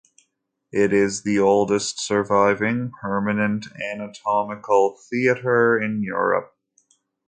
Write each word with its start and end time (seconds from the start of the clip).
It 0.71 0.93
is 0.93 1.21
the 1.21 1.37
oldest 1.37 1.99
surviving 1.99 2.91
permanent 3.03 3.67
anatomical 3.79 4.97
theatre 5.11 5.79
in 5.79 6.01
Europe. 6.01 6.57